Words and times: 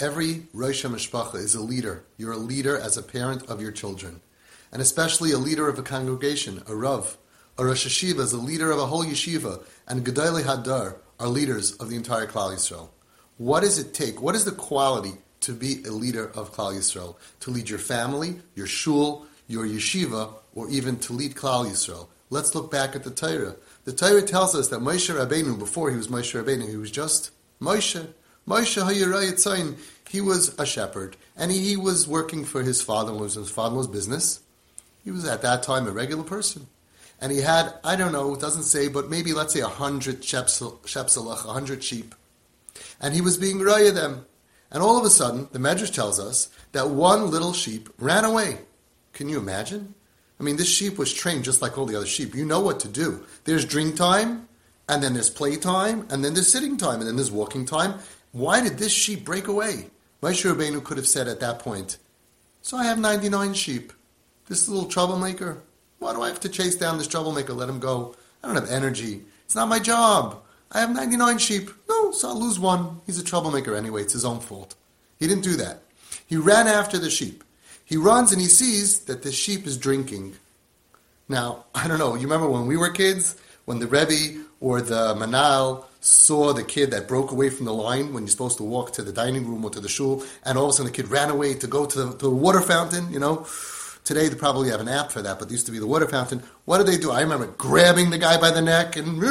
Every 0.00 0.44
Rosh 0.54 0.84
Mishpacha 0.84 1.34
is 1.34 1.56
a 1.56 1.60
leader. 1.60 2.04
You're 2.16 2.34
a 2.34 2.36
leader 2.36 2.78
as 2.78 2.96
a 2.96 3.02
parent 3.02 3.42
of 3.48 3.60
your 3.60 3.72
children. 3.72 4.20
And 4.70 4.80
especially 4.80 5.32
a 5.32 5.38
leader 5.38 5.68
of 5.68 5.76
a 5.76 5.82
congregation, 5.82 6.62
a 6.68 6.76
Rav. 6.76 7.18
A 7.58 7.64
Rosh 7.64 7.84
Yeshiva 7.84 8.20
is 8.20 8.32
a 8.32 8.38
leader 8.38 8.70
of 8.70 8.78
a 8.78 8.86
whole 8.86 9.04
yeshiva. 9.04 9.64
And 9.88 10.06
Gedolei 10.06 10.42
Hador 10.42 10.98
are 11.18 11.26
leaders 11.26 11.72
of 11.72 11.90
the 11.90 11.96
entire 11.96 12.28
Klal 12.28 12.54
Yisrael. 12.54 12.90
What 13.38 13.62
does 13.62 13.80
it 13.80 13.92
take? 13.92 14.22
What 14.22 14.36
is 14.36 14.44
the 14.44 14.52
quality 14.52 15.14
to 15.40 15.52
be 15.52 15.82
a 15.82 15.90
leader 15.90 16.28
of 16.28 16.52
Klal 16.52 16.76
Yisrael? 16.76 17.16
To 17.40 17.50
lead 17.50 17.68
your 17.68 17.80
family, 17.80 18.38
your 18.54 18.68
shul, 18.68 19.26
your 19.48 19.66
yeshiva, 19.66 20.32
or 20.54 20.70
even 20.70 20.96
to 21.00 21.12
lead 21.12 21.34
Klal 21.34 21.66
Yisrael? 21.66 22.06
Let's 22.30 22.54
look 22.54 22.70
back 22.70 22.94
at 22.94 23.02
the 23.02 23.10
Torah. 23.10 23.56
The 23.84 23.92
Torah 23.92 24.22
tells 24.22 24.54
us 24.54 24.68
that 24.68 24.78
Moshe 24.78 25.12
Rabbeinu, 25.12 25.58
before 25.58 25.90
he 25.90 25.96
was 25.96 26.06
Moshe 26.06 26.40
Rabbeinu, 26.40 26.68
he 26.68 26.76
was 26.76 26.92
just 26.92 27.32
Moshe. 27.60 28.06
Moshe 28.48 28.82
Hayirayatzain, 28.82 29.76
he 30.08 30.22
was 30.22 30.58
a 30.58 30.64
shepherd, 30.64 31.16
and 31.36 31.50
he, 31.52 31.76
was 31.76 32.08
working 32.08 32.46
for 32.46 32.62
his 32.62 32.80
father-in-law's 32.80 33.34
his 33.34 33.50
father-in-law's 33.50 33.88
business. 33.88 34.40
He 35.04 35.10
was 35.10 35.26
at 35.26 35.42
that 35.42 35.62
time 35.62 35.86
a 35.86 35.90
regular 35.92 36.24
person. 36.24 36.66
And 37.20 37.30
he 37.30 37.42
had, 37.42 37.74
I 37.84 37.94
don't 37.94 38.12
know, 38.12 38.34
it 38.34 38.40
doesn't 38.40 38.62
say, 38.62 38.88
but 38.88 39.10
maybe 39.10 39.34
let's 39.34 39.52
say 39.52 39.60
a 39.60 39.68
hundred 39.68 40.22
shepselach, 40.22 41.44
a 41.44 41.52
hundred 41.52 41.84
sheep. 41.84 42.14
And 43.00 43.12
he 43.12 43.20
was 43.20 43.36
being 43.36 43.58
raya 43.58 43.92
them. 43.92 44.24
And 44.70 44.82
all 44.82 44.98
of 44.98 45.04
a 45.04 45.10
sudden, 45.10 45.48
the 45.52 45.58
Medrash 45.58 45.92
tells 45.92 46.18
us 46.18 46.48
that 46.72 46.88
one 46.88 47.30
little 47.30 47.52
sheep 47.52 47.90
ran 47.98 48.24
away. 48.24 48.60
Can 49.12 49.28
you 49.28 49.38
imagine? 49.38 49.94
I 50.40 50.42
mean, 50.42 50.56
this 50.56 50.68
sheep 50.68 50.96
was 50.96 51.12
trained 51.12 51.44
just 51.44 51.60
like 51.60 51.76
all 51.76 51.86
the 51.86 51.96
other 51.96 52.06
sheep. 52.06 52.34
You 52.34 52.46
know 52.46 52.60
what 52.60 52.80
to 52.80 52.88
do. 52.88 53.24
There's 53.44 53.64
drink 53.64 53.96
time, 53.96 54.48
and 54.88 55.02
then 55.02 55.14
there's 55.14 55.30
play 55.30 55.56
time, 55.56 56.06
and 56.10 56.24
then 56.24 56.34
there's 56.34 56.50
sitting 56.50 56.76
time, 56.76 57.00
and 57.00 57.08
then 57.08 57.16
there's 57.16 57.30
walking 57.30 57.66
time. 57.66 57.94
Why 58.32 58.60
did 58.60 58.78
this 58.78 58.92
sheep 58.92 59.24
break 59.24 59.48
away? 59.48 59.90
Moshe 60.22 60.44
Rabbeinu 60.50 60.82
could 60.82 60.96
have 60.96 61.06
said 61.06 61.28
at 61.28 61.40
that 61.40 61.60
point, 61.60 61.98
So 62.62 62.76
I 62.76 62.84
have 62.84 62.98
99 62.98 63.54
sheep. 63.54 63.92
This 64.48 64.68
little 64.68 64.88
troublemaker, 64.88 65.62
why 65.98 66.14
do 66.14 66.22
I 66.22 66.28
have 66.28 66.40
to 66.40 66.48
chase 66.48 66.76
down 66.76 66.98
this 66.98 67.06
troublemaker? 67.06 67.52
Let 67.52 67.68
him 67.68 67.80
go. 67.80 68.14
I 68.42 68.46
don't 68.46 68.56
have 68.56 68.70
energy. 68.70 69.22
It's 69.44 69.54
not 69.54 69.68
my 69.68 69.78
job. 69.78 70.42
I 70.72 70.80
have 70.80 70.90
99 70.90 71.38
sheep. 71.38 71.70
No, 71.88 72.12
so 72.12 72.28
I'll 72.28 72.40
lose 72.40 72.58
one. 72.58 73.00
He's 73.06 73.18
a 73.18 73.24
troublemaker 73.24 73.74
anyway. 73.74 74.02
It's 74.02 74.12
his 74.12 74.24
own 74.24 74.40
fault. 74.40 74.74
He 75.18 75.26
didn't 75.26 75.44
do 75.44 75.56
that. 75.56 75.82
He 76.26 76.36
ran 76.36 76.66
after 76.66 76.98
the 76.98 77.10
sheep. 77.10 77.44
He 77.84 77.96
runs 77.96 78.32
and 78.32 78.40
he 78.40 78.48
sees 78.48 79.00
that 79.00 79.22
the 79.22 79.32
sheep 79.32 79.66
is 79.66 79.78
drinking. 79.78 80.34
Now, 81.28 81.64
I 81.74 81.88
don't 81.88 81.98
know, 81.98 82.14
you 82.14 82.22
remember 82.22 82.48
when 82.48 82.66
we 82.66 82.76
were 82.76 82.90
kids, 82.90 83.36
when 83.64 83.78
the 83.78 83.86
Rebbe 83.86 84.44
or 84.60 84.80
the 84.80 85.14
Menahel 85.14 85.84
saw 86.00 86.52
the 86.52 86.62
kid 86.62 86.90
that 86.92 87.08
broke 87.08 87.32
away 87.32 87.50
from 87.50 87.66
the 87.66 87.74
line 87.74 88.12
when 88.12 88.22
you're 88.22 88.30
supposed 88.30 88.56
to 88.58 88.62
walk 88.62 88.92
to 88.92 89.02
the 89.02 89.12
dining 89.12 89.46
room 89.46 89.64
or 89.64 89.70
to 89.70 89.80
the 89.80 89.88
shul, 89.88 90.24
and 90.44 90.56
all 90.56 90.64
of 90.64 90.70
a 90.70 90.72
sudden 90.74 90.92
the 90.92 90.96
kid 90.96 91.08
ran 91.08 91.30
away 91.30 91.54
to 91.54 91.66
go 91.66 91.86
to 91.86 92.04
the, 92.04 92.12
to 92.12 92.26
the 92.26 92.30
water 92.30 92.60
fountain, 92.60 93.12
you 93.12 93.18
know? 93.18 93.46
Today 94.04 94.28
they 94.28 94.36
probably 94.36 94.70
have 94.70 94.80
an 94.80 94.88
app 94.88 95.10
for 95.10 95.20
that, 95.22 95.38
but 95.38 95.50
used 95.50 95.66
to 95.66 95.72
be 95.72 95.78
the 95.78 95.86
water 95.86 96.08
fountain. 96.08 96.42
What 96.64 96.78
did 96.78 96.86
they 96.86 96.96
do? 96.96 97.10
I 97.10 97.20
remember 97.20 97.46
grabbing 97.46 98.10
the 98.10 98.18
guy 98.18 98.40
by 98.40 98.50
the 98.50 98.62
neck 98.62 98.96
and, 98.96 99.22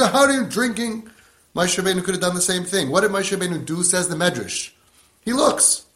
how 0.00 0.24
are 0.24 0.32
you 0.32 0.46
drinking? 0.46 1.08
Moshe 1.54 1.80
Rabbeinu 1.80 2.02
could 2.04 2.14
have 2.14 2.20
done 2.20 2.34
the 2.34 2.40
same 2.40 2.64
thing. 2.64 2.90
What 2.90 3.02
did 3.02 3.10
Moshe 3.10 3.36
Rabbeinu 3.36 3.64
do, 3.64 3.82
says 3.82 4.08
the 4.08 4.16
Medrash? 4.16 4.72
He 5.24 5.32
looks. 5.32 5.86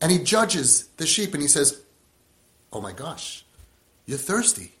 And 0.00 0.12
he 0.12 0.18
judges 0.18 0.88
the 0.96 1.06
sheep 1.06 1.32
and 1.32 1.42
he 1.42 1.48
says, 1.48 1.82
Oh 2.72 2.80
my 2.80 2.92
gosh, 2.92 3.44
you're 4.04 4.18
thirsty. 4.18 4.72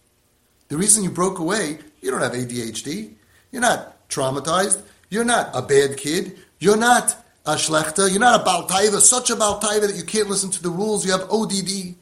The 0.68 0.76
reason 0.76 1.02
you 1.02 1.10
broke 1.10 1.38
away, 1.38 1.78
you 2.00 2.10
don't 2.10 2.20
have 2.20 2.32
ADHD. 2.32 3.14
You're 3.50 3.62
not 3.62 3.95
traumatized. 4.08 4.82
You're 5.10 5.24
not 5.24 5.50
a 5.54 5.62
bad 5.62 5.96
kid. 5.96 6.38
You're 6.58 6.76
not 6.76 7.16
a 7.44 7.54
shlechter. 7.54 8.10
You're 8.10 8.20
not 8.20 8.40
a 8.40 8.44
baltaiva, 8.44 9.00
such 9.00 9.30
a 9.30 9.36
baltaiva 9.36 9.86
that 9.86 9.96
you 9.96 10.04
can't 10.04 10.28
listen 10.28 10.50
to 10.50 10.62
the 10.62 10.70
rules. 10.70 11.04
You 11.04 11.12
have 11.12 11.30
ODD, 11.30 11.94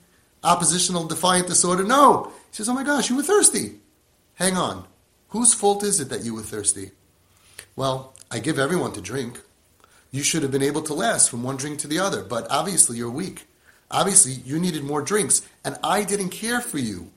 oppositional 0.43 1.07
defiant 1.07 1.47
disorder. 1.47 1.85
No. 1.85 2.33
He 2.51 2.57
says, 2.57 2.69
Oh 2.69 2.75
my 2.75 2.85
gosh, 2.85 3.11
you 3.11 3.17
were 3.17 3.23
thirsty. 3.23 3.77
Hang 4.35 4.57
on. 4.57 4.87
Whose 5.29 5.55
fault 5.55 5.83
is 5.83 6.01
it 6.01 6.09
that 6.11 6.25
you 6.25 6.35
were 6.35 6.43
thirsty? 6.43 6.93
Well, 7.77 8.14
I 8.31 8.39
give 8.39 8.59
everyone 8.59 8.93
to 8.93 9.01
drink 9.01 9.41
you 10.14 10.23
should 10.23 10.43
have 10.43 10.53
been 10.53 10.63
able 10.63 10.83
to 10.83 10.95
last 10.95 11.29
from 11.29 11.43
one 11.43 11.57
drink 11.57 11.81
to 11.81 11.89
the 11.89 11.98
other. 11.98 12.23
But 12.23 12.47
obviously, 12.48 12.97
you're 12.97 13.11
weak. 13.11 13.48
Obviously, 13.91 14.35
you 14.48 14.61
needed 14.61 14.85
more 14.85 15.03
drinks, 15.03 15.43
and 15.64 15.77
I 15.83 16.05
didn't 16.05 16.29
care 16.29 16.61
for 16.61 16.79
you. 16.79 17.11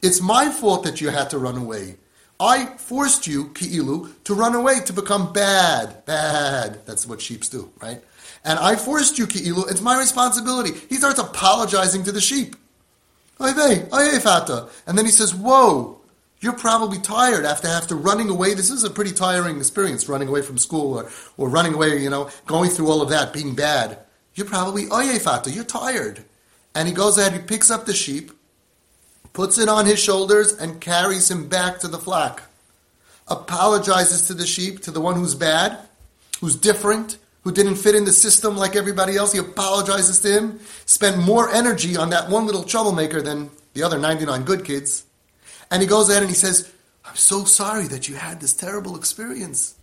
It's 0.00 0.22
my 0.22 0.50
fault 0.50 0.82
that 0.84 1.02
you 1.02 1.10
had 1.10 1.28
to 1.30 1.38
run 1.38 1.58
away. 1.58 1.96
I 2.40 2.64
forced 2.78 3.26
you, 3.26 3.50
Ki'ilu, 3.50 4.12
to 4.24 4.34
run 4.34 4.54
away, 4.54 4.80
to 4.86 4.92
become 4.94 5.32
bad. 5.32 6.06
Bad. 6.06 6.86
That's 6.86 7.06
what 7.06 7.20
sheep 7.20 7.42
do, 7.44 7.70
right? 7.82 8.02
And 8.44 8.58
I 8.58 8.76
forced 8.76 9.18
you, 9.18 9.26
Ki'ilu. 9.26 9.70
It's 9.70 9.82
my 9.82 9.98
responsibility. 9.98 10.72
He 10.88 10.94
starts 10.96 11.18
apologizing 11.20 12.04
to 12.04 12.12
the 12.12 12.20
sheep. 12.20 12.56
And 13.38 14.98
then 14.98 15.04
he 15.04 15.10
says, 15.10 15.34
Whoa, 15.34 16.00
you're 16.40 16.54
probably 16.54 16.98
tired 16.98 17.44
after 17.44 17.68
after 17.68 17.94
running 17.94 18.30
away. 18.30 18.54
This 18.54 18.70
is 18.70 18.84
a 18.84 18.90
pretty 18.90 19.12
tiring 19.12 19.58
experience, 19.58 20.08
running 20.08 20.28
away 20.28 20.40
from 20.40 20.56
school 20.56 20.98
or, 20.98 21.10
or 21.36 21.48
running 21.50 21.74
away, 21.74 22.02
you 22.02 22.08
know, 22.08 22.30
going 22.46 22.70
through 22.70 22.88
all 22.88 23.02
of 23.02 23.10
that, 23.10 23.32
being 23.32 23.54
bad. 23.54 23.98
You're 24.34 24.46
probably 24.46 24.86
oyefata, 24.86 25.54
you're 25.54 25.64
tired. 25.64 26.24
And 26.74 26.88
he 26.88 26.94
goes 26.94 27.18
ahead, 27.18 27.32
he 27.32 27.40
picks 27.40 27.70
up 27.70 27.84
the 27.84 27.92
sheep, 27.92 28.30
puts 29.32 29.58
it 29.58 29.68
on 29.68 29.86
his 29.86 29.98
shoulders, 29.98 30.52
and 30.52 30.80
carries 30.80 31.30
him 31.30 31.48
back 31.48 31.78
to 31.80 31.88
the 31.88 31.98
flock. 31.98 32.42
Apologizes 33.28 34.26
to 34.26 34.34
the 34.34 34.46
sheep, 34.46 34.82
to 34.82 34.90
the 34.90 35.00
one 35.00 35.14
who's 35.14 35.34
bad, 35.34 35.78
who's 36.40 36.56
different, 36.56 37.18
who 37.42 37.52
didn't 37.52 37.76
fit 37.76 37.94
in 37.94 38.04
the 38.04 38.12
system 38.12 38.56
like 38.56 38.76
everybody 38.76 39.16
else. 39.16 39.32
He 39.32 39.38
apologizes 39.38 40.18
to 40.20 40.32
him, 40.32 40.60
spent 40.84 41.18
more 41.18 41.48
energy 41.50 41.96
on 41.96 42.10
that 42.10 42.28
one 42.28 42.46
little 42.46 42.64
troublemaker 42.64 43.22
than 43.22 43.50
the 43.74 43.82
other 43.82 43.98
99 43.98 44.44
good 44.44 44.64
kids. 44.64 45.04
And 45.70 45.80
he 45.80 45.88
goes 45.88 46.10
ahead 46.10 46.22
and 46.22 46.30
he 46.30 46.36
says, 46.36 46.70
I'm 47.04 47.16
so 47.16 47.44
sorry 47.44 47.86
that 47.88 48.08
you 48.08 48.16
had 48.16 48.40
this 48.40 48.52
terrible 48.52 48.96
experience. 48.96 49.74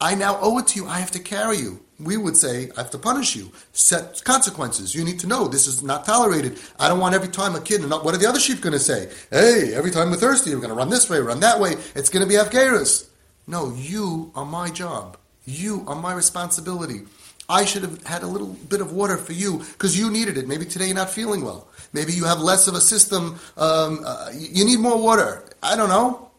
I 0.00 0.14
now 0.14 0.38
owe 0.40 0.58
it 0.58 0.68
to 0.68 0.80
you. 0.80 0.86
I 0.86 0.98
have 0.98 1.10
to 1.12 1.18
carry 1.18 1.58
you. 1.58 1.80
We 1.98 2.18
would 2.18 2.36
say, 2.36 2.70
I 2.76 2.82
have 2.82 2.90
to 2.90 2.98
punish 2.98 3.34
you. 3.34 3.50
Set 3.72 4.22
consequences. 4.24 4.94
You 4.94 5.04
need 5.04 5.18
to 5.20 5.26
know 5.26 5.48
this 5.48 5.66
is 5.66 5.82
not 5.82 6.04
tolerated. 6.04 6.58
I 6.78 6.88
don't 6.88 7.00
want 7.00 7.14
every 7.14 7.28
time 7.28 7.54
a 7.54 7.60
kid, 7.60 7.80
and 7.80 7.90
what 7.90 8.14
are 8.14 8.18
the 8.18 8.28
other 8.28 8.38
sheep 8.38 8.60
going 8.60 8.74
to 8.74 8.78
say? 8.78 9.10
Hey, 9.30 9.72
every 9.74 9.90
time 9.90 10.10
we're 10.10 10.16
thirsty, 10.16 10.54
we're 10.54 10.60
going 10.60 10.68
to 10.68 10.76
run 10.76 10.90
this 10.90 11.08
way, 11.08 11.18
run 11.18 11.40
that 11.40 11.58
way. 11.58 11.76
It's 11.94 12.10
going 12.10 12.22
to 12.22 12.28
be 12.28 12.34
Afgharis. 12.34 13.08
No, 13.46 13.72
you 13.74 14.30
are 14.34 14.44
my 14.44 14.68
job. 14.68 15.16
You 15.46 15.84
are 15.86 15.94
my 15.94 16.12
responsibility. 16.12 17.02
I 17.48 17.64
should 17.64 17.82
have 17.82 18.04
had 18.04 18.22
a 18.22 18.26
little 18.26 18.48
bit 18.48 18.80
of 18.80 18.92
water 18.92 19.16
for 19.16 19.32
you 19.32 19.58
because 19.58 19.98
you 19.98 20.10
needed 20.10 20.36
it. 20.36 20.48
Maybe 20.48 20.64
today 20.64 20.86
you're 20.86 20.96
not 20.96 21.10
feeling 21.10 21.44
well. 21.44 21.68
Maybe 21.92 22.12
you 22.12 22.24
have 22.24 22.40
less 22.40 22.66
of 22.66 22.74
a 22.74 22.80
system. 22.80 23.38
Um, 23.56 24.00
uh, 24.04 24.32
you 24.34 24.64
need 24.64 24.80
more 24.80 25.00
water. 25.00 25.44
I 25.62 25.76
don't 25.76 25.88
know. 25.88 26.30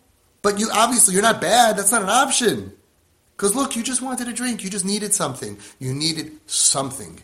But 0.42 0.60
you 0.60 0.70
obviously 0.72 1.14
you're 1.14 1.24
not 1.24 1.40
bad. 1.40 1.78
That's 1.78 1.92
not 1.92 2.04
an 2.04 2.10
option. 2.10 2.74
Because 3.38 3.56
look, 3.56 3.76
you 3.76 3.84
just 3.84 4.02
wanted 4.02 4.28
a 4.28 4.34
drink. 4.34 4.64
You 4.64 4.70
just 4.70 4.84
needed 4.84 5.14
something. 5.14 5.58
You 5.80 5.94
needed 5.94 6.32
something. 6.48 7.22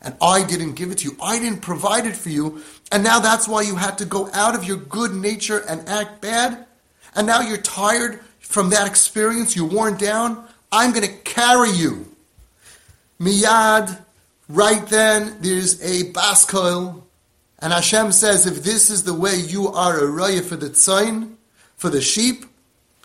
And 0.00 0.14
I 0.22 0.44
didn't 0.44 0.74
give 0.74 0.90
it 0.90 0.98
to 0.98 1.10
you. 1.10 1.16
I 1.20 1.38
didn't 1.38 1.60
provide 1.60 2.06
it 2.06 2.16
for 2.16 2.28
you. 2.30 2.62
And 2.90 3.04
now 3.04 3.18
that's 3.18 3.46
why 3.48 3.62
you 3.62 3.76
had 3.76 3.98
to 3.98 4.04
go 4.04 4.30
out 4.32 4.54
of 4.54 4.64
your 4.64 4.76
good 4.76 5.12
nature 5.12 5.58
and 5.68 5.88
act 5.88 6.20
bad. 6.22 6.66
And 7.14 7.26
now 7.26 7.40
you're 7.40 7.58
tired 7.58 8.20
from 8.40 8.70
that 8.70 8.86
experience. 8.86 9.54
You're 9.54 9.68
worn 9.68 9.96
down. 9.96 10.44
I'm 10.70 10.92
going 10.92 11.06
to 11.06 11.12
carry 11.12 11.70
you. 11.70 12.06
Miyad, 13.20 14.00
right 14.48 14.86
then, 14.86 15.36
there's 15.40 15.80
a 15.82 16.12
baskoil 16.12 17.02
and 17.62 17.72
Hashem 17.72 18.10
says, 18.10 18.44
if 18.44 18.64
this 18.64 18.90
is 18.90 19.04
the 19.04 19.14
way 19.14 19.36
you 19.36 19.68
are 19.68 19.96
a 19.96 20.02
raya 20.02 20.42
for 20.42 20.56
the 20.56 20.70
tzayin, 20.70 21.36
for 21.76 21.90
the 21.90 22.00
sheep, 22.00 22.44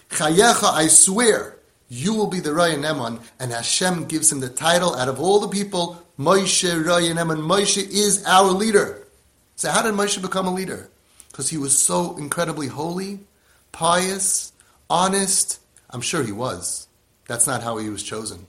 chayecha, 0.09 0.73
I 0.73 0.87
swear, 0.87 1.56
you 1.89 2.13
will 2.13 2.27
be 2.27 2.39
the 2.39 2.49
raya 2.49 2.77
neman. 2.77 3.21
And 3.39 3.51
Hashem 3.51 4.05
gives 4.05 4.31
him 4.31 4.39
the 4.39 4.49
title 4.49 4.95
out 4.95 5.07
of 5.07 5.19
all 5.19 5.39
the 5.39 5.47
people, 5.47 6.01
Moshe 6.19 6.83
raya 6.83 7.13
neman. 7.13 7.39
Moshe 7.39 7.77
is 7.77 8.23
our 8.25 8.51
leader. 8.51 9.07
So 9.55 9.71
how 9.71 9.81
did 9.81 9.93
Moshe 9.93 10.21
become 10.21 10.47
a 10.47 10.53
leader? 10.53 10.89
Because 11.29 11.49
he 11.49 11.57
was 11.57 11.81
so 11.81 12.17
incredibly 12.17 12.67
holy, 12.67 13.19
pious, 13.71 14.51
honest. 14.89 15.59
I'm 15.89 16.01
sure 16.01 16.23
he 16.23 16.31
was. 16.31 16.87
That's 17.27 17.47
not 17.47 17.63
how 17.63 17.77
he 17.77 17.89
was 17.89 18.03
chosen. 18.03 18.47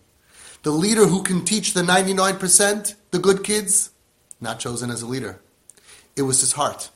The 0.62 0.70
leader 0.70 1.06
who 1.06 1.22
can 1.22 1.44
teach 1.44 1.74
the 1.74 1.82
99%, 1.82 2.94
the 3.10 3.18
good 3.18 3.44
kids, 3.44 3.90
not 4.40 4.58
chosen 4.58 4.90
as 4.90 5.02
a 5.02 5.06
leader. 5.06 5.40
It 6.16 6.22
was 6.22 6.40
his 6.40 6.52
heart. 6.52 6.90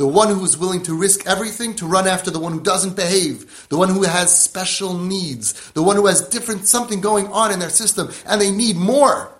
The 0.00 0.06
one 0.06 0.28
who 0.28 0.42
is 0.46 0.56
willing 0.56 0.82
to 0.84 0.94
risk 0.94 1.26
everything 1.26 1.74
to 1.74 1.86
run 1.86 2.08
after 2.08 2.30
the 2.30 2.40
one 2.40 2.52
who 2.52 2.62
doesn't 2.62 2.96
behave, 2.96 3.68
the 3.68 3.76
one 3.76 3.90
who 3.90 4.04
has 4.04 4.34
special 4.34 4.96
needs, 4.96 5.72
the 5.72 5.82
one 5.82 5.94
who 5.94 6.06
has 6.06 6.26
different 6.26 6.66
something 6.66 7.02
going 7.02 7.26
on 7.26 7.52
in 7.52 7.58
their 7.58 7.68
system 7.68 8.10
and 8.24 8.40
they 8.40 8.50
need 8.50 8.76
more. 8.76 9.30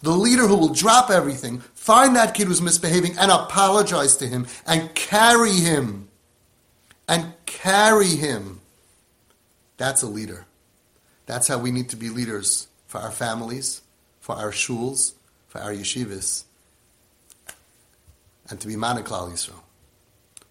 The 0.00 0.12
leader 0.12 0.46
who 0.46 0.56
will 0.56 0.72
drop 0.72 1.10
everything, 1.10 1.58
find 1.74 2.16
that 2.16 2.32
kid 2.32 2.46
who's 2.46 2.62
misbehaving 2.62 3.18
and 3.18 3.30
apologize 3.30 4.16
to 4.16 4.26
him 4.26 4.46
and 4.66 4.94
carry 4.94 5.52
him. 5.52 6.08
And 7.06 7.34
carry 7.44 8.16
him. 8.16 8.62
That's 9.76 10.00
a 10.00 10.08
leader. 10.08 10.46
That's 11.26 11.48
how 11.48 11.58
we 11.58 11.70
need 11.70 11.90
to 11.90 11.96
be 11.96 12.08
leaders 12.08 12.66
for 12.86 12.96
our 12.96 13.12
families, 13.12 13.82
for 14.20 14.36
our 14.36 14.52
shuls, 14.52 15.12
for 15.48 15.60
our 15.60 15.74
yeshivas, 15.74 16.44
and 18.48 18.58
to 18.58 18.66
be 18.66 18.74
Manaklal 18.74 19.30
Yisrael. 19.30 19.60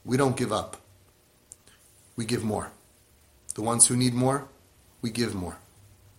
We 0.04 0.18
don't 0.18 0.36
give 0.36 0.52
up. 0.52 0.78
We 2.16 2.26
give 2.26 2.44
more. 2.44 2.72
The 3.56 3.62
ones 3.62 3.88
who 3.88 3.96
need 3.96 4.14
more, 4.14 4.48
we 5.02 5.12
give 5.12 5.36
more. 5.36 5.58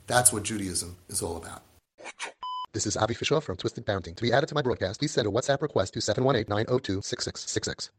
That's 0.07 0.33
what 0.33 0.43
Judaism 0.43 0.97
is 1.09 1.23
all 1.23 1.37
about. 1.37 1.63
This 2.73 2.87
is 2.87 2.97
Avi 2.97 3.15
Fishoff 3.15 3.43
from 3.43 3.57
Twisted 3.57 3.85
Parenting. 3.85 4.17
To 4.17 4.23
be 4.23 4.33
added 4.33 4.49
to 4.49 4.55
my 4.55 4.63
broadcast, 4.63 5.01
please 5.01 5.13
send 5.13 5.27
a 5.27 5.31
WhatsApp 5.31 5.61
request 5.61 5.95
to 5.95 6.01
718 6.01 6.49
902 6.49 7.03
6666. 7.03 7.91